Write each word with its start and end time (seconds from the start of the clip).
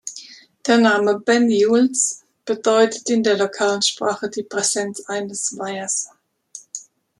Der 0.65 0.79
Name 0.79 1.19
"Banyuls" 1.19 2.25
bedeutet 2.43 3.07
in 3.11 3.21
der 3.21 3.37
lokalen 3.37 3.83
Sprache 3.83 4.31
die 4.31 4.41
Präsenz 4.41 5.01
eines 5.01 5.55
Weihers. 5.59 6.09